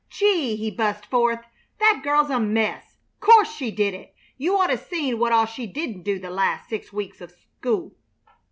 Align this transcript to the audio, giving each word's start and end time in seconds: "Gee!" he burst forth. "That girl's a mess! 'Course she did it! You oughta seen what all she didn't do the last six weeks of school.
"Gee!" 0.09 0.55
he 0.55 0.71
burst 0.71 1.05
forth. 1.05 1.41
"That 1.79 2.01
girl's 2.03 2.31
a 2.31 2.39
mess! 2.39 2.97
'Course 3.19 3.51
she 3.51 3.69
did 3.69 3.93
it! 3.93 4.15
You 4.35 4.55
oughta 4.57 4.75
seen 4.75 5.19
what 5.19 5.31
all 5.31 5.45
she 5.45 5.67
didn't 5.67 6.01
do 6.01 6.17
the 6.17 6.31
last 6.31 6.67
six 6.69 6.91
weeks 6.91 7.21
of 7.21 7.29
school. 7.29 7.93